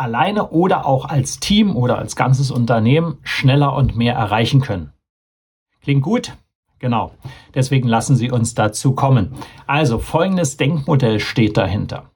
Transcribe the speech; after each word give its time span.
alleine 0.00 0.50
oder 0.50 0.86
auch 0.86 1.04
als 1.04 1.38
Team 1.40 1.76
oder 1.76 1.98
als 1.98 2.16
ganzes 2.16 2.50
Unternehmen 2.50 3.18
schneller 3.22 3.74
und 3.74 3.96
mehr 3.96 4.14
erreichen 4.14 4.60
können. 4.60 4.92
Klingt 5.82 6.02
gut? 6.02 6.36
Genau. 6.78 7.12
Deswegen 7.54 7.88
lassen 7.88 8.16
Sie 8.16 8.30
uns 8.30 8.54
dazu 8.54 8.92
kommen. 8.92 9.34
Also 9.66 9.98
folgendes 9.98 10.56
Denkmodell 10.56 11.20
steht 11.20 11.56
dahinter. 11.56 12.10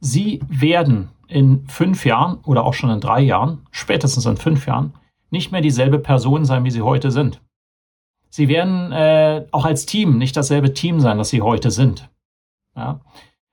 Sie 0.00 0.40
werden 0.48 1.10
in 1.28 1.66
fünf 1.68 2.04
Jahren 2.04 2.38
oder 2.44 2.64
auch 2.64 2.74
schon 2.74 2.90
in 2.90 3.00
drei 3.00 3.20
Jahren, 3.20 3.66
spätestens 3.70 4.26
in 4.26 4.36
fünf 4.36 4.66
Jahren, 4.66 4.94
nicht 5.30 5.52
mehr 5.52 5.60
dieselbe 5.60 5.98
Person 5.98 6.44
sein, 6.44 6.64
wie 6.64 6.70
Sie 6.70 6.82
heute 6.82 7.10
sind. 7.10 7.42
Sie 8.30 8.48
werden 8.48 8.92
äh, 8.92 9.46
auch 9.50 9.64
als 9.64 9.86
Team 9.86 10.18
nicht 10.18 10.36
dasselbe 10.36 10.74
Team 10.74 11.00
sein, 11.00 11.18
das 11.18 11.28
Sie 11.28 11.42
heute 11.42 11.70
sind. 11.70 12.10
Ja? 12.76 13.00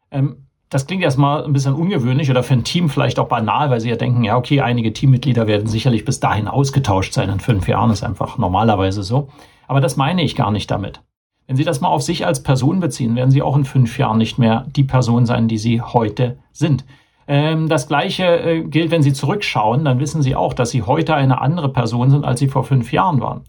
Ähm, 0.09 0.47
das 0.71 0.87
klingt 0.87 1.03
erstmal 1.03 1.43
ein 1.43 1.51
bisschen 1.51 1.73
ungewöhnlich 1.73 2.31
oder 2.31 2.43
für 2.43 2.53
ein 2.53 2.63
Team 2.63 2.89
vielleicht 2.89 3.19
auch 3.19 3.27
banal, 3.27 3.69
weil 3.69 3.81
sie 3.81 3.89
ja 3.89 3.97
denken, 3.97 4.23
ja, 4.23 4.37
okay, 4.37 4.61
einige 4.61 4.93
Teammitglieder 4.93 5.45
werden 5.45 5.67
sicherlich 5.67 6.05
bis 6.05 6.21
dahin 6.21 6.47
ausgetauscht 6.47 7.13
sein. 7.13 7.29
In 7.29 7.41
fünf 7.41 7.67
Jahren 7.67 7.91
ist 7.91 8.03
einfach 8.03 8.37
normalerweise 8.37 9.03
so. 9.03 9.27
Aber 9.67 9.81
das 9.81 9.97
meine 9.97 10.23
ich 10.23 10.37
gar 10.37 10.49
nicht 10.49 10.71
damit. 10.71 11.01
Wenn 11.45 11.57
Sie 11.57 11.65
das 11.65 11.81
mal 11.81 11.89
auf 11.89 12.03
sich 12.03 12.25
als 12.25 12.41
Person 12.41 12.79
beziehen, 12.79 13.17
werden 13.17 13.31
Sie 13.31 13.41
auch 13.41 13.57
in 13.57 13.65
fünf 13.65 13.97
Jahren 13.97 14.17
nicht 14.17 14.37
mehr 14.37 14.65
die 14.73 14.85
Person 14.85 15.25
sein, 15.25 15.49
die 15.49 15.57
Sie 15.57 15.81
heute 15.81 16.37
sind. 16.53 16.85
Ähm, 17.27 17.67
das 17.67 17.89
Gleiche 17.89 18.23
äh, 18.23 18.63
gilt, 18.63 18.91
wenn 18.91 19.03
Sie 19.03 19.11
zurückschauen, 19.11 19.83
dann 19.83 19.99
wissen 19.99 20.21
Sie 20.21 20.37
auch, 20.37 20.53
dass 20.53 20.69
Sie 20.69 20.83
heute 20.83 21.15
eine 21.15 21.41
andere 21.41 21.67
Person 21.67 22.09
sind, 22.11 22.23
als 22.23 22.39
Sie 22.39 22.47
vor 22.47 22.63
fünf 22.63 22.93
Jahren 22.93 23.19
waren. 23.19 23.41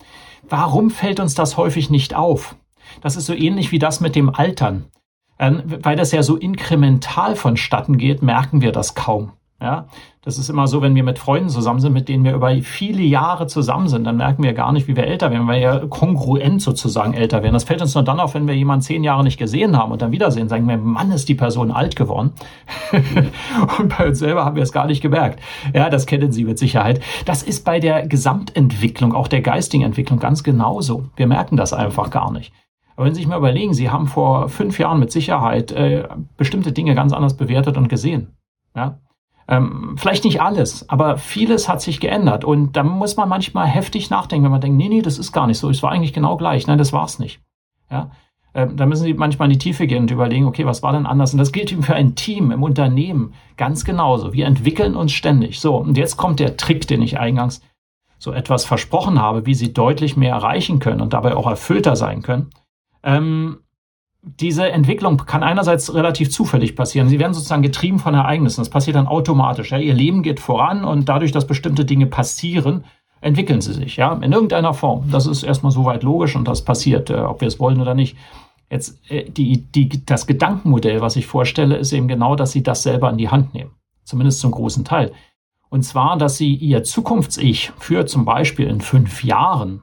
Warum 0.48 0.90
fällt 0.90 1.20
uns 1.20 1.36
das 1.36 1.56
häufig 1.56 1.88
nicht 1.88 2.16
auf? 2.16 2.56
Das 3.00 3.14
ist 3.14 3.26
so 3.26 3.32
ähnlich 3.32 3.70
wie 3.70 3.78
das 3.78 4.00
mit 4.00 4.16
dem 4.16 4.34
Altern. 4.34 4.86
Ähm, 5.38 5.62
weil 5.66 5.96
das 5.96 6.12
ja 6.12 6.22
so 6.22 6.36
inkremental 6.36 7.36
vonstatten 7.36 7.98
geht, 7.98 8.22
merken 8.22 8.60
wir 8.60 8.72
das 8.72 8.94
kaum. 8.94 9.32
Ja, 9.62 9.86
das 10.22 10.38
ist 10.38 10.50
immer 10.50 10.66
so, 10.66 10.82
wenn 10.82 10.96
wir 10.96 11.04
mit 11.04 11.20
Freunden 11.20 11.48
zusammen 11.48 11.78
sind, 11.78 11.92
mit 11.92 12.08
denen 12.08 12.24
wir 12.24 12.34
über 12.34 12.50
viele 12.62 13.02
Jahre 13.02 13.46
zusammen 13.46 13.86
sind, 13.86 14.02
dann 14.02 14.16
merken 14.16 14.42
wir 14.42 14.54
gar 14.54 14.72
nicht, 14.72 14.88
wie 14.88 14.96
wir 14.96 15.06
älter 15.06 15.30
werden, 15.30 15.46
weil 15.46 15.60
wir 15.60 15.74
ja 15.74 15.86
kongruent 15.86 16.60
sozusagen 16.60 17.14
älter 17.14 17.44
werden. 17.44 17.54
Das 17.54 17.62
fällt 17.62 17.80
uns 17.80 17.94
nur 17.94 18.02
dann 18.02 18.18
auf, 18.18 18.34
wenn 18.34 18.48
wir 18.48 18.56
jemanden 18.56 18.82
zehn 18.82 19.04
Jahre 19.04 19.22
nicht 19.22 19.38
gesehen 19.38 19.76
haben 19.76 19.92
und 19.92 20.02
dann 20.02 20.10
wiedersehen, 20.10 20.48
sagen 20.48 20.66
wir, 20.66 20.78
Mann, 20.78 21.12
ist 21.12 21.28
die 21.28 21.36
Person 21.36 21.70
alt 21.70 21.94
geworden. 21.94 22.32
und 23.78 23.96
bei 23.96 24.08
uns 24.08 24.18
selber 24.18 24.44
haben 24.44 24.56
wir 24.56 24.64
es 24.64 24.72
gar 24.72 24.86
nicht 24.86 25.00
gemerkt. 25.00 25.38
Ja, 25.72 25.90
das 25.90 26.06
kennen 26.06 26.32
Sie 26.32 26.44
mit 26.44 26.58
Sicherheit. 26.58 27.00
Das 27.24 27.44
ist 27.44 27.64
bei 27.64 27.78
der 27.78 28.04
Gesamtentwicklung, 28.08 29.14
auch 29.14 29.28
der 29.28 29.42
geistigen 29.42 29.84
Entwicklung 29.84 30.18
ganz 30.18 30.42
genauso. 30.42 31.04
Wir 31.14 31.28
merken 31.28 31.56
das 31.56 31.72
einfach 31.72 32.10
gar 32.10 32.32
nicht. 32.32 32.52
Aber 32.96 33.06
wenn 33.06 33.14
Sie 33.14 33.20
sich 33.20 33.28
mal 33.28 33.38
überlegen, 33.38 33.74
Sie 33.74 33.90
haben 33.90 34.06
vor 34.06 34.48
fünf 34.48 34.78
Jahren 34.78 35.00
mit 35.00 35.12
Sicherheit 35.12 35.72
äh, 35.72 36.08
bestimmte 36.36 36.72
Dinge 36.72 36.94
ganz 36.94 37.12
anders 37.12 37.36
bewertet 37.36 37.76
und 37.76 37.88
gesehen. 37.88 38.36
Ja? 38.76 38.98
Ähm, 39.48 39.96
vielleicht 39.98 40.24
nicht 40.24 40.40
alles, 40.40 40.88
aber 40.88 41.18
vieles 41.18 41.68
hat 41.68 41.82
sich 41.82 42.00
geändert. 42.00 42.44
Und 42.44 42.76
da 42.76 42.82
muss 42.82 43.16
man 43.16 43.28
manchmal 43.28 43.66
heftig 43.66 44.10
nachdenken, 44.10 44.44
wenn 44.44 44.52
man 44.52 44.60
denkt, 44.60 44.76
nee, 44.76 44.88
nee, 44.88 45.02
das 45.02 45.18
ist 45.18 45.32
gar 45.32 45.46
nicht 45.46 45.58
so. 45.58 45.68
Es 45.70 45.82
war 45.82 45.90
eigentlich 45.90 46.12
genau 46.12 46.36
gleich. 46.36 46.66
Nein, 46.66 46.78
das 46.78 46.92
war 46.92 47.04
es 47.04 47.18
nicht. 47.18 47.40
Ja? 47.90 48.10
Ähm, 48.54 48.76
da 48.76 48.86
müssen 48.86 49.04
Sie 49.04 49.14
manchmal 49.14 49.46
in 49.46 49.58
die 49.58 49.58
Tiefe 49.58 49.86
gehen 49.86 50.02
und 50.02 50.10
überlegen, 50.10 50.46
okay, 50.46 50.66
was 50.66 50.82
war 50.82 50.92
denn 50.92 51.06
anders? 51.06 51.32
Und 51.32 51.38
das 51.38 51.52
gilt 51.52 51.72
eben 51.72 51.82
für 51.82 51.94
ein 51.94 52.14
Team 52.14 52.50
im 52.50 52.62
Unternehmen 52.62 53.34
ganz 53.56 53.84
genauso. 53.84 54.32
Wir 54.32 54.46
entwickeln 54.46 54.94
uns 54.94 55.12
ständig. 55.12 55.60
So, 55.60 55.76
und 55.76 55.96
jetzt 55.96 56.16
kommt 56.16 56.40
der 56.40 56.56
Trick, 56.56 56.86
den 56.86 57.02
ich 57.02 57.18
eingangs 57.18 57.62
so 58.18 58.32
etwas 58.32 58.64
versprochen 58.64 59.20
habe, 59.20 59.46
wie 59.46 59.54
Sie 59.54 59.72
deutlich 59.72 60.16
mehr 60.16 60.34
erreichen 60.34 60.78
können 60.78 61.00
und 61.00 61.12
dabei 61.12 61.34
auch 61.34 61.48
erfüllter 61.48 61.96
sein 61.96 62.22
können. 62.22 62.50
Ähm, 63.02 63.58
diese 64.22 64.70
Entwicklung 64.70 65.16
kann 65.16 65.42
einerseits 65.42 65.92
relativ 65.94 66.30
zufällig 66.30 66.76
passieren. 66.76 67.08
Sie 67.08 67.18
werden 67.18 67.34
sozusagen 67.34 67.62
getrieben 67.62 67.98
von 67.98 68.14
Ereignissen. 68.14 68.60
Das 68.60 68.70
passiert 68.70 68.96
dann 68.96 69.08
automatisch. 69.08 69.72
Ja? 69.72 69.78
Ihr 69.78 69.94
Leben 69.94 70.22
geht 70.22 70.38
voran 70.38 70.84
und 70.84 71.08
dadurch, 71.08 71.32
dass 71.32 71.46
bestimmte 71.46 71.84
Dinge 71.84 72.06
passieren, 72.06 72.84
entwickeln 73.20 73.60
sie 73.60 73.72
sich, 73.72 73.96
ja, 73.96 74.12
in 74.14 74.32
irgendeiner 74.32 74.74
Form. 74.74 75.10
Das 75.10 75.26
ist 75.26 75.42
erstmal 75.42 75.72
soweit 75.72 76.02
logisch 76.02 76.36
und 76.36 76.46
das 76.46 76.64
passiert, 76.64 77.10
äh, 77.10 77.14
ob 77.14 77.40
wir 77.40 77.48
es 77.48 77.58
wollen 77.58 77.80
oder 77.80 77.94
nicht. 77.94 78.16
Jetzt 78.70 78.98
äh, 79.10 79.28
die, 79.28 79.62
die, 79.62 80.04
das 80.04 80.26
Gedankenmodell, 80.26 81.00
was 81.00 81.16
ich 81.16 81.26
vorstelle, 81.26 81.76
ist 81.76 81.92
eben 81.92 82.08
genau, 82.08 82.36
dass 82.36 82.52
Sie 82.52 82.62
das 82.62 82.82
selber 82.82 83.10
in 83.10 83.18
die 83.18 83.28
Hand 83.28 83.54
nehmen. 83.54 83.72
Zumindest 84.04 84.40
zum 84.40 84.50
großen 84.50 84.84
Teil. 84.84 85.12
Und 85.68 85.82
zwar, 85.82 86.16
dass 86.18 86.36
Sie 86.36 86.54
Ihr 86.54 86.82
Zukunfts-Ich 86.82 87.72
für 87.78 88.06
zum 88.06 88.24
Beispiel 88.24 88.66
in 88.66 88.80
fünf 88.80 89.24
Jahren 89.24 89.82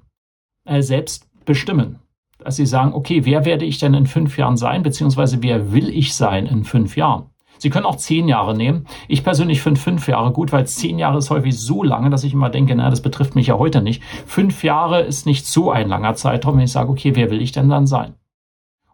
äh, 0.66 0.82
selbst 0.82 1.28
bestimmen 1.46 2.00
dass 2.40 2.56
Sie 2.56 2.66
sagen, 2.66 2.94
okay, 2.94 3.26
wer 3.26 3.46
werde 3.46 3.66
ich 3.66 3.78
denn 3.78 3.94
in 3.94 4.06
fünf 4.06 4.38
Jahren 4.38 4.58
sein, 4.58 4.84
beziehungsweise 4.84 5.44
wer 5.44 5.72
will 5.72 5.90
ich 5.90 6.16
sein 6.16 6.46
in 6.46 6.64
fünf 6.64 6.96
Jahren? 6.96 7.28
Sie 7.60 7.70
können 7.70 7.86
auch 7.86 7.98
zehn 7.98 8.30
Jahre 8.30 8.56
nehmen. 8.56 8.86
Ich 9.10 9.24
persönlich 9.24 9.62
finde 9.62 9.82
fünf 9.82 10.08
Jahre 10.08 10.32
gut, 10.32 10.54
weil 10.54 10.66
zehn 10.66 10.98
Jahre 10.98 11.18
ist 11.18 11.30
häufig 11.30 11.60
so 11.60 11.84
lange, 11.84 12.10
dass 12.10 12.24
ich 12.24 12.34
immer 12.34 12.50
denke, 12.50 12.74
na, 12.74 12.90
das 12.90 13.02
betrifft 13.02 13.36
mich 13.36 13.48
ja 13.48 13.58
heute 13.58 13.82
nicht. 13.82 14.02
Fünf 14.26 14.64
Jahre 14.64 15.02
ist 15.02 15.26
nicht 15.26 15.46
so 15.46 15.70
ein 15.70 15.90
langer 15.90 16.16
Zeitraum, 16.16 16.56
wenn 16.56 16.64
ich 16.64 16.72
sage, 16.72 16.90
okay, 16.90 17.16
wer 17.16 17.30
will 17.30 17.42
ich 17.42 17.52
denn 17.52 17.70
dann 17.70 17.86
sein? 17.86 18.16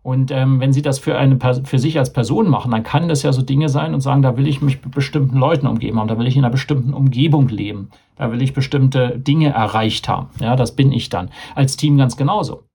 Und 0.01 0.29
ähm, 0.29 0.59
wenn 0.59 0.73
Sie 0.73 0.84
das 0.84 1.00
für 1.00 1.17
eine 1.17 1.39
für 1.63 1.79
sich 1.79 1.97
als 1.97 2.13
Person 2.13 2.47
machen, 2.47 2.72
dann 2.72 2.84
kann 2.84 3.07
das 3.07 3.23
ja 3.23 3.34
so 3.34 3.41
Dinge 3.41 3.69
sein 3.69 3.95
und 3.95 4.01
sagen, 4.01 4.22
da 4.22 4.38
will 4.38 4.47
ich 4.47 4.61
mich 4.61 4.84
mit 4.84 4.94
bestimmten 4.94 5.38
Leuten 5.38 5.66
umgeben 5.66 6.00
haben, 6.00 6.07
da 6.07 6.19
will 6.19 6.28
ich 6.28 6.35
in 6.35 6.44
einer 6.44 6.51
bestimmten 6.51 6.94
Umgebung 6.94 7.47
leben, 7.47 7.89
da 8.16 8.31
will 8.31 8.41
ich 8.44 8.53
bestimmte 8.53 9.17
Dinge 9.17 9.50
erreicht 9.50 10.07
haben. 10.07 10.29
Ja, 10.39 10.55
das 10.55 10.75
bin 10.75 10.91
ich 10.91 11.09
dann. 11.09 11.31
Als 11.55 11.75
Team 11.75 11.97
ganz 11.97 12.17
genauso. 12.17 12.66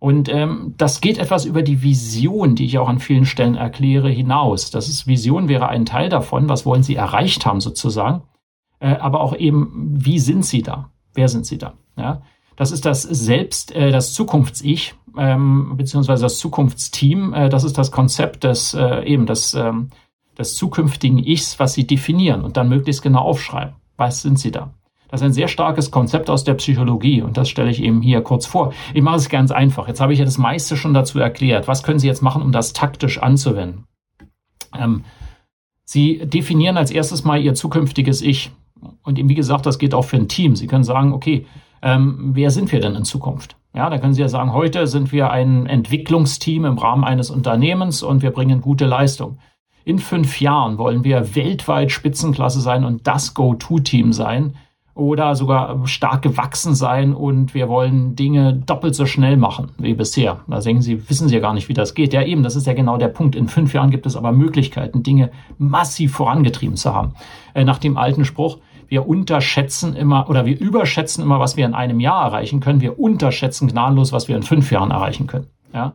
Und 0.00 0.30
ähm, 0.30 0.74
das 0.78 1.02
geht 1.02 1.18
etwas 1.18 1.44
über 1.44 1.62
die 1.62 1.82
Vision, 1.82 2.54
die 2.54 2.64
ich 2.64 2.78
auch 2.78 2.88
an 2.88 2.98
vielen 2.98 3.26
Stellen 3.26 3.54
erkläre, 3.54 4.08
hinaus. 4.08 4.70
Das 4.70 4.88
ist 4.88 5.06
Vision 5.06 5.48
wäre 5.48 5.68
ein 5.68 5.84
Teil 5.84 6.08
davon, 6.08 6.48
was 6.48 6.64
wollen 6.66 6.82
Sie 6.82 6.96
erreicht 6.96 7.44
haben 7.44 7.60
sozusagen, 7.60 8.22
äh, 8.80 8.96
aber 8.96 9.20
auch 9.20 9.36
eben, 9.36 9.92
wie 9.92 10.18
sind 10.18 10.44
Sie 10.44 10.62
da? 10.62 10.90
Wer 11.12 11.28
sind 11.28 11.44
Sie 11.44 11.58
da? 11.58 11.74
Ja, 11.96 12.22
das 12.56 12.72
ist 12.72 12.86
das 12.86 13.02
Selbst, 13.02 13.76
äh, 13.76 13.92
das 13.92 14.14
Zukunfts-Ich 14.14 14.94
ähm, 15.18 15.76
beziehungsweise 15.76 16.22
das 16.22 16.38
Zukunftsteam. 16.38 17.34
Äh, 17.34 17.48
das 17.48 17.64
ist 17.64 17.78
das 17.78 17.90
Konzept 17.90 18.44
des 18.44 18.74
äh, 18.74 19.04
eben 19.04 19.26
des, 19.26 19.54
ähm, 19.54 19.90
des 20.38 20.54
zukünftigen 20.54 21.18
Ichs, 21.18 21.58
was 21.58 21.74
Sie 21.74 21.86
definieren 21.86 22.42
und 22.42 22.56
dann 22.56 22.68
möglichst 22.68 23.02
genau 23.02 23.20
aufschreiben. 23.20 23.74
Was 23.96 24.22
sind 24.22 24.38
Sie 24.38 24.50
da? 24.50 24.72
Das 25.10 25.20
ist 25.20 25.26
ein 25.26 25.32
sehr 25.32 25.48
starkes 25.48 25.90
Konzept 25.90 26.30
aus 26.30 26.44
der 26.44 26.54
Psychologie 26.54 27.22
und 27.22 27.36
das 27.36 27.48
stelle 27.48 27.70
ich 27.70 27.82
eben 27.82 28.00
hier 28.00 28.22
kurz 28.22 28.46
vor. 28.46 28.72
Ich 28.94 29.02
mache 29.02 29.16
es 29.16 29.28
ganz 29.28 29.50
einfach. 29.50 29.88
Jetzt 29.88 30.00
habe 30.00 30.12
ich 30.12 30.20
ja 30.20 30.24
das 30.24 30.38
meiste 30.38 30.76
schon 30.76 30.94
dazu 30.94 31.18
erklärt. 31.18 31.66
Was 31.66 31.82
können 31.82 31.98
Sie 31.98 32.06
jetzt 32.06 32.22
machen, 32.22 32.42
um 32.42 32.52
das 32.52 32.72
taktisch 32.72 33.18
anzuwenden? 33.18 33.86
Ähm, 34.78 35.04
Sie 35.84 36.18
definieren 36.18 36.76
als 36.76 36.92
erstes 36.92 37.24
mal 37.24 37.40
Ihr 37.40 37.54
zukünftiges 37.54 38.22
Ich. 38.22 38.52
Und 39.02 39.18
eben, 39.18 39.28
wie 39.28 39.34
gesagt, 39.34 39.66
das 39.66 39.78
geht 39.78 39.94
auch 39.94 40.04
für 40.04 40.16
ein 40.16 40.28
Team. 40.28 40.54
Sie 40.54 40.68
können 40.68 40.84
sagen, 40.84 41.12
okay, 41.12 41.46
ähm, 41.82 42.30
wer 42.34 42.50
sind 42.50 42.70
wir 42.70 42.80
denn 42.80 42.94
in 42.94 43.04
Zukunft? 43.04 43.56
Ja, 43.74 43.90
da 43.90 43.98
können 43.98 44.14
Sie 44.14 44.20
ja 44.20 44.28
sagen, 44.28 44.52
heute 44.52 44.86
sind 44.86 45.12
wir 45.12 45.30
ein 45.30 45.66
Entwicklungsteam 45.66 46.64
im 46.64 46.78
Rahmen 46.78 47.04
eines 47.04 47.30
Unternehmens 47.30 48.02
und 48.02 48.22
wir 48.22 48.30
bringen 48.30 48.60
gute 48.60 48.86
Leistung. 48.86 49.38
In 49.84 49.98
fünf 49.98 50.40
Jahren 50.40 50.78
wollen 50.78 51.04
wir 51.04 51.34
weltweit 51.34 51.90
Spitzenklasse 51.90 52.60
sein 52.60 52.84
und 52.84 53.06
das 53.06 53.34
Go-To-Team 53.34 54.12
sein 54.12 54.54
oder 55.00 55.34
sogar 55.34 55.86
stark 55.88 56.20
gewachsen 56.20 56.74
sein 56.74 57.14
und 57.14 57.54
wir 57.54 57.70
wollen 57.70 58.16
Dinge 58.16 58.52
doppelt 58.52 58.94
so 58.94 59.06
schnell 59.06 59.38
machen 59.38 59.70
wie 59.78 59.94
bisher. 59.94 60.40
Da 60.46 60.60
denken 60.60 60.82
Sie, 60.82 61.08
wissen 61.08 61.26
Sie 61.26 61.34
ja 61.34 61.40
gar 61.40 61.54
nicht, 61.54 61.70
wie 61.70 61.74
das 61.74 61.94
geht. 61.94 62.12
Ja, 62.12 62.22
eben, 62.22 62.42
das 62.42 62.54
ist 62.54 62.66
ja 62.66 62.74
genau 62.74 62.98
der 62.98 63.08
Punkt. 63.08 63.34
In 63.34 63.48
fünf 63.48 63.72
Jahren 63.72 63.90
gibt 63.90 64.04
es 64.04 64.14
aber 64.14 64.30
Möglichkeiten, 64.30 65.02
Dinge 65.02 65.30
massiv 65.56 66.12
vorangetrieben 66.12 66.76
zu 66.76 66.94
haben. 66.94 67.14
Äh, 67.54 67.64
nach 67.64 67.78
dem 67.78 67.96
alten 67.96 68.26
Spruch, 68.26 68.58
wir 68.88 69.08
unterschätzen 69.08 69.96
immer 69.96 70.28
oder 70.28 70.44
wir 70.44 70.60
überschätzen 70.60 71.24
immer, 71.24 71.40
was 71.40 71.56
wir 71.56 71.64
in 71.64 71.74
einem 71.74 71.98
Jahr 71.98 72.26
erreichen 72.26 72.60
können. 72.60 72.82
Wir 72.82 73.00
unterschätzen 73.00 73.68
gnadenlos, 73.68 74.12
was 74.12 74.28
wir 74.28 74.36
in 74.36 74.42
fünf 74.42 74.70
Jahren 74.70 74.90
erreichen 74.90 75.26
können. 75.26 75.46
Ja. 75.72 75.94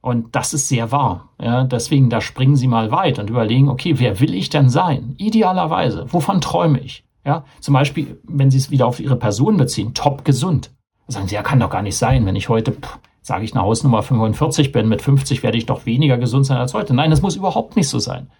Und 0.00 0.36
das 0.36 0.54
ist 0.54 0.68
sehr 0.68 0.92
wahr. 0.92 1.30
Ja, 1.42 1.64
deswegen, 1.64 2.08
da 2.08 2.20
springen 2.20 2.54
Sie 2.54 2.68
mal 2.68 2.92
weit 2.92 3.18
und 3.18 3.30
überlegen, 3.30 3.68
okay, 3.68 3.94
wer 3.98 4.20
will 4.20 4.32
ich 4.32 4.48
denn 4.48 4.68
sein? 4.68 5.16
Idealerweise. 5.18 6.06
Wovon 6.12 6.40
träume 6.40 6.78
ich? 6.78 7.04
Ja, 7.28 7.44
zum 7.60 7.74
Beispiel, 7.74 8.18
wenn 8.24 8.50
Sie 8.50 8.56
es 8.56 8.70
wieder 8.70 8.86
auf 8.86 9.00
Ihre 9.00 9.16
Person 9.16 9.58
beziehen, 9.58 9.92
top 9.92 10.24
gesund. 10.24 10.70
Da 11.06 11.12
sagen 11.12 11.28
Sie, 11.28 11.34
ja, 11.34 11.42
kann 11.42 11.60
doch 11.60 11.68
gar 11.68 11.82
nicht 11.82 11.98
sein, 11.98 12.24
wenn 12.24 12.36
ich 12.36 12.48
heute, 12.48 12.74
sage 13.20 13.44
ich, 13.44 13.52
eine 13.52 13.60
Hausnummer 13.60 14.02
45 14.02 14.72
bin, 14.72 14.88
mit 14.88 15.02
50 15.02 15.42
werde 15.42 15.58
ich 15.58 15.66
doch 15.66 15.84
weniger 15.84 16.16
gesund 16.16 16.46
sein 16.46 16.56
als 16.56 16.72
heute. 16.72 16.94
Nein, 16.94 17.10
das 17.10 17.20
muss 17.20 17.36
überhaupt 17.36 17.76
nicht 17.76 17.90
so 17.90 17.98
sein. 17.98 18.30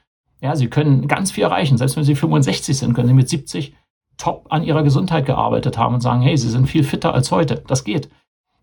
Ja, 0.40 0.56
Sie 0.56 0.69
können 0.69 1.06
ganz 1.06 1.31
viel 1.31 1.44
erreichen. 1.44 1.76
Selbst 1.76 1.99
wenn 1.99 2.05
Sie 2.05 2.14
65 2.14 2.79
sind, 2.79 2.94
können 2.94 3.08
Sie 3.08 3.14
mit 3.14 3.29
70 3.29 3.75
top 4.17 4.46
an 4.49 4.64
ihrer 4.64 4.82
Gesundheit 4.82 5.26
gearbeitet 5.26 5.76
haben 5.76 5.96
und 5.96 6.00
sagen, 6.00 6.23
hey, 6.23 6.38
sie 6.38 6.49
sind 6.49 6.67
viel 6.67 6.82
fitter 6.82 7.12
als 7.12 7.31
heute. 7.31 7.62
Das 7.67 7.84
geht. 7.84 8.08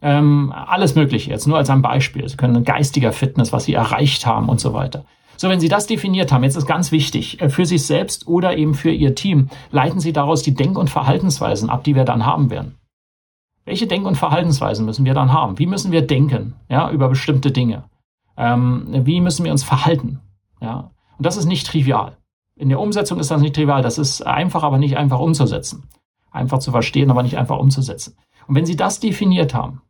Ähm, 0.01 0.51
alles 0.51 0.95
Mögliche 0.95 1.29
jetzt, 1.29 1.45
nur 1.45 1.57
als 1.57 1.69
ein 1.69 1.83
Beispiel. 1.83 2.27
Sie 2.27 2.35
können 2.35 2.63
geistiger 2.63 3.11
Fitness, 3.11 3.53
was 3.53 3.65
sie 3.65 3.75
erreicht 3.75 4.25
haben 4.25 4.49
und 4.49 4.59
so 4.59 4.73
weiter. 4.73 5.05
So, 5.37 5.49
wenn 5.49 5.59
Sie 5.59 5.69
das 5.69 5.87
definiert 5.87 6.31
haben, 6.31 6.43
jetzt 6.43 6.55
ist 6.55 6.65
ganz 6.65 6.91
wichtig, 6.91 7.41
äh, 7.41 7.49
für 7.49 7.65
sich 7.65 7.85
selbst 7.85 8.27
oder 8.27 8.57
eben 8.57 8.73
für 8.73 8.91
Ihr 8.91 9.15
Team, 9.15 9.49
leiten 9.71 9.99
Sie 9.99 10.13
daraus 10.13 10.41
die 10.43 10.53
Denk- 10.53 10.77
und 10.77 10.89
Verhaltensweisen 10.89 11.69
ab, 11.69 11.83
die 11.83 11.95
wir 11.95 12.05
dann 12.05 12.25
haben 12.25 12.49
werden. 12.49 12.75
Welche 13.65 13.87
Denk- 13.87 14.05
und 14.05 14.17
Verhaltensweisen 14.17 14.85
müssen 14.85 15.05
wir 15.05 15.13
dann 15.13 15.33
haben? 15.33 15.57
Wie 15.57 15.65
müssen 15.65 15.91
wir 15.91 16.05
denken, 16.05 16.53
ja, 16.69 16.89
über 16.91 17.09
bestimmte 17.09 17.51
Dinge? 17.51 17.85
Ähm, 18.37 18.87
wie 19.05 19.21
müssen 19.21 19.43
wir 19.43 19.51
uns 19.51 19.63
verhalten? 19.63 20.19
Ja, 20.61 20.91
und 21.17 21.25
das 21.25 21.37
ist 21.37 21.45
nicht 21.45 21.65
trivial. 21.67 22.17
In 22.55 22.69
der 22.69 22.79
Umsetzung 22.79 23.19
ist 23.19 23.31
das 23.31 23.41
nicht 23.41 23.55
trivial. 23.55 23.81
Das 23.81 23.97
ist 23.97 24.25
einfach, 24.25 24.63
aber 24.63 24.77
nicht 24.77 24.97
einfach 24.97 25.19
umzusetzen. 25.19 25.83
Einfach 26.31 26.59
zu 26.59 26.71
verstehen, 26.71 27.11
aber 27.11 27.23
nicht 27.23 27.37
einfach 27.37 27.59
umzusetzen. 27.59 28.15
Und 28.47 28.55
wenn 28.55 28.65
Sie 28.65 28.75
das 28.75 28.99
definiert 28.99 29.53
haben, 29.53 29.81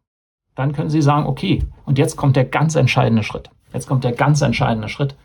dann 0.56 0.71
können 0.71 0.89
Sie 0.89 1.01
sagen, 1.01 1.27
okay, 1.27 1.63
und 1.86 1.97
jetzt 1.97 2.15
kommt 2.15 2.36
der 2.36 2.45
ganz 2.45 2.75
entscheidende 2.75 3.24
Schritt. 3.24 3.50
Jetzt 3.74 3.88
kommt 3.88 4.03
der 4.03 4.13
ganz 4.13 4.42
entscheidende 4.42 4.89
Schritt. 4.89 5.15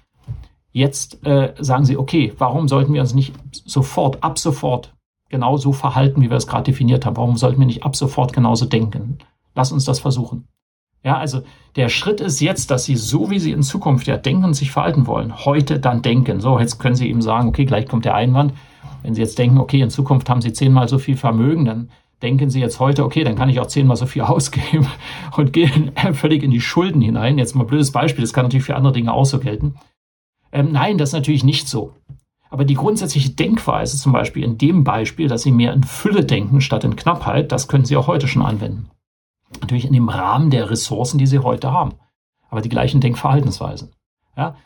Jetzt 0.72 1.24
äh, 1.26 1.54
sagen 1.58 1.84
Sie, 1.84 1.96
okay, 1.96 2.32
warum 2.38 2.68
sollten 2.68 2.92
wir 2.92 3.00
uns 3.00 3.14
nicht 3.14 3.34
sofort, 3.52 4.22
ab 4.22 4.38
sofort 4.38 4.94
genauso 5.28 5.72
verhalten, 5.72 6.20
wie 6.22 6.30
wir 6.30 6.36
es 6.36 6.46
gerade 6.46 6.64
definiert 6.64 7.06
haben? 7.06 7.16
Warum 7.16 7.36
sollten 7.36 7.58
wir 7.58 7.66
nicht 7.66 7.84
ab 7.84 7.96
sofort 7.96 8.32
genauso 8.32 8.66
denken? 8.66 9.18
Lass 9.54 9.72
uns 9.72 9.84
das 9.84 9.98
versuchen. 9.98 10.46
Ja, 11.02 11.16
also 11.16 11.42
der 11.76 11.88
Schritt 11.88 12.20
ist 12.20 12.40
jetzt, 12.40 12.70
dass 12.70 12.84
Sie 12.84 12.96
so, 12.96 13.30
wie 13.30 13.38
Sie 13.38 13.52
in 13.52 13.62
Zukunft 13.62 14.06
ja 14.06 14.16
denken 14.16 14.44
und 14.44 14.54
sich 14.54 14.70
verhalten 14.70 15.06
wollen, 15.06 15.44
heute 15.44 15.80
dann 15.80 16.02
denken. 16.02 16.40
So, 16.40 16.58
jetzt 16.58 16.78
können 16.78 16.94
Sie 16.94 17.08
eben 17.08 17.22
sagen, 17.22 17.48
okay, 17.48 17.64
gleich 17.64 17.88
kommt 17.88 18.04
der 18.04 18.14
Einwand. 18.14 18.52
Wenn 19.02 19.14
Sie 19.14 19.22
jetzt 19.22 19.38
denken, 19.38 19.58
okay, 19.58 19.80
in 19.80 19.90
Zukunft 19.90 20.28
haben 20.28 20.42
Sie 20.42 20.52
zehnmal 20.52 20.88
so 20.88 20.98
viel 20.98 21.16
Vermögen, 21.16 21.64
dann 21.64 21.90
denken 22.22 22.50
Sie 22.50 22.60
jetzt 22.60 22.80
heute, 22.80 23.04
okay, 23.04 23.24
dann 23.24 23.34
kann 23.34 23.48
ich 23.48 23.60
auch 23.60 23.66
zehnmal 23.66 23.96
so 23.96 24.04
viel 24.04 24.22
ausgeben 24.22 24.86
und 25.36 25.52
gehen 25.52 25.92
völlig 26.12 26.42
in 26.42 26.50
die 26.50 26.60
Schulden 26.60 27.00
hinein. 27.00 27.38
Jetzt 27.38 27.54
mal 27.54 27.64
ein 27.64 27.68
blödes 27.68 27.92
Beispiel, 27.92 28.22
das 28.22 28.34
kann 28.34 28.44
natürlich 28.44 28.66
für 28.66 28.76
andere 28.76 28.92
Dinge 28.92 29.12
auch 29.12 29.26
so 29.26 29.38
gelten. 29.38 29.76
Ähm, 30.52 30.72
nein, 30.72 30.98
das 30.98 31.10
ist 31.10 31.14
natürlich 31.14 31.44
nicht 31.44 31.68
so. 31.68 31.94
Aber 32.50 32.64
die 32.64 32.74
grundsätzliche 32.74 33.30
Denkweise, 33.30 33.96
zum 33.96 34.12
Beispiel 34.12 34.42
in 34.42 34.58
dem 34.58 34.82
Beispiel, 34.82 35.28
dass 35.28 35.42
Sie 35.42 35.52
mehr 35.52 35.72
in 35.72 35.84
Fülle 35.84 36.24
denken 36.24 36.60
statt 36.60 36.84
in 36.84 36.96
Knappheit, 36.96 37.52
das 37.52 37.68
können 37.68 37.84
Sie 37.84 37.96
auch 37.96 38.08
heute 38.08 38.26
schon 38.26 38.42
anwenden. 38.42 38.90
Natürlich 39.60 39.84
in 39.84 39.92
dem 39.92 40.08
Rahmen 40.08 40.50
der 40.50 40.68
Ressourcen, 40.68 41.18
die 41.18 41.26
Sie 41.26 41.38
heute 41.38 41.72
haben. 41.72 41.92
Aber 42.48 42.60
die 42.60 42.68
gleichen 42.68 43.00
Denkverhaltensweisen. 43.00 43.92
Ja? 44.36 44.56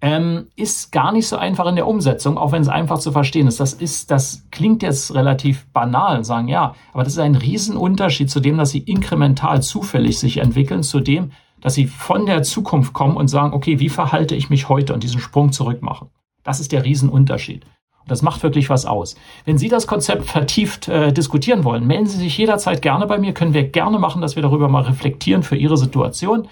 Ähm, 0.00 0.48
ist 0.56 0.90
gar 0.90 1.12
nicht 1.12 1.28
so 1.28 1.36
einfach 1.36 1.66
in 1.66 1.76
der 1.76 1.86
Umsetzung, 1.86 2.36
auch 2.36 2.50
wenn 2.50 2.62
es 2.62 2.68
einfach 2.68 2.98
zu 2.98 3.12
verstehen 3.12 3.46
ist. 3.46 3.60
Das 3.60 3.72
ist, 3.72 4.10
das 4.10 4.48
klingt 4.50 4.82
jetzt 4.82 5.14
relativ 5.14 5.66
banal 5.72 6.24
sagen, 6.24 6.48
ja, 6.48 6.74
aber 6.92 7.04
das 7.04 7.12
ist 7.12 7.20
ein 7.20 7.36
Riesenunterschied 7.36 8.28
zu 8.28 8.40
dem, 8.40 8.58
dass 8.58 8.70
Sie 8.70 8.80
inkremental 8.80 9.62
zufällig 9.62 10.18
sich 10.18 10.38
entwickeln, 10.38 10.82
zu 10.82 10.98
dem, 10.98 11.30
dass 11.62 11.74
sie 11.74 11.86
von 11.86 12.26
der 12.26 12.42
Zukunft 12.42 12.92
kommen 12.92 13.16
und 13.16 13.28
sagen, 13.28 13.54
okay, 13.54 13.78
wie 13.78 13.88
verhalte 13.88 14.34
ich 14.34 14.50
mich 14.50 14.68
heute 14.68 14.92
und 14.92 15.02
diesen 15.02 15.20
Sprung 15.20 15.52
zurück 15.52 15.82
machen. 15.82 16.08
Das 16.42 16.60
ist 16.60 16.72
der 16.72 16.84
Riesenunterschied. 16.84 17.64
Und 17.64 18.10
das 18.10 18.22
macht 18.22 18.42
wirklich 18.42 18.68
was 18.68 18.84
aus. 18.84 19.14
Wenn 19.44 19.58
Sie 19.58 19.68
das 19.68 19.86
Konzept 19.86 20.24
vertieft 20.24 20.88
äh, 20.88 21.12
diskutieren 21.12 21.62
wollen, 21.62 21.86
melden 21.86 22.06
Sie 22.06 22.18
sich 22.18 22.36
jederzeit 22.36 22.82
gerne 22.82 23.06
bei 23.06 23.16
mir. 23.18 23.32
Können 23.32 23.54
wir 23.54 23.68
gerne 23.68 24.00
machen, 24.00 24.20
dass 24.20 24.34
wir 24.34 24.42
darüber 24.42 24.68
mal 24.68 24.82
reflektieren 24.82 25.44
für 25.44 25.56
Ihre 25.56 25.76
Situation. 25.76 26.48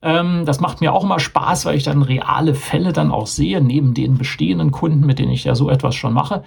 Ähm, 0.00 0.44
das 0.46 0.60
macht 0.60 0.80
mir 0.80 0.92
auch 0.92 1.02
immer 1.02 1.18
Spaß, 1.18 1.66
weil 1.66 1.76
ich 1.76 1.82
dann 1.82 2.02
reale 2.02 2.54
Fälle 2.54 2.92
dann 2.92 3.10
auch 3.10 3.26
sehe, 3.26 3.60
neben 3.60 3.94
den 3.94 4.16
bestehenden 4.16 4.70
Kunden, 4.70 5.04
mit 5.04 5.18
denen 5.18 5.32
ich 5.32 5.44
ja 5.44 5.54
so 5.54 5.70
etwas 5.70 5.94
schon 5.94 6.12
mache. 6.12 6.44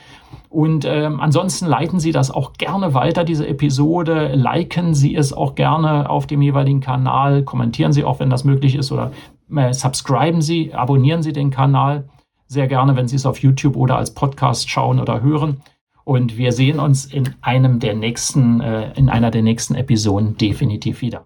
Und 0.50 0.86
ähm, 0.86 1.20
ansonsten 1.20 1.66
leiten 1.66 2.00
Sie 2.00 2.12
das 2.12 2.32
auch 2.32 2.54
gerne 2.54 2.94
weiter, 2.94 3.24
diese 3.24 3.48
Episode. 3.48 4.34
Liken 4.36 4.94
Sie 4.94 5.16
es 5.16 5.34
auch 5.34 5.56
gerne 5.56 6.10
auf 6.10 6.28
dem 6.28 6.42
jeweiligen 6.42 6.80
Kanal. 6.80 7.44
Kommentieren 7.44 7.92
Sie 7.92 8.04
auch, 8.04 8.20
wenn 8.20 8.30
das 8.30 8.44
möglich 8.44 8.76
ist. 8.76 8.92
Oder 8.92 9.12
äh, 9.54 9.74
subscriben 9.74 10.42
Sie, 10.42 10.74
abonnieren 10.74 11.24
Sie 11.24 11.34
den 11.34 11.52
Kanal 11.52 12.06
sehr 12.48 12.68
gerne, 12.68 12.98
wenn 12.98 13.08
Sie 13.08 13.16
es 13.16 13.26
auf 13.26 13.40
YouTube 13.40 13.78
oder 13.78 13.96
als 13.96 14.14
Podcast 14.14 14.70
schauen 14.70 15.00
oder 15.00 15.22
hören. 15.22 15.62
Und 16.04 16.38
wir 16.38 16.52
sehen 16.52 16.80
uns 16.80 17.06
in 17.06 17.36
einem 17.42 17.80
der 17.80 17.96
nächsten, 17.96 18.60
äh, 18.60 18.92
in 18.94 19.10
einer 19.10 19.32
der 19.32 19.42
nächsten 19.42 19.76
Episoden 19.76 20.38
definitiv 20.38 21.02
wieder. 21.02 21.26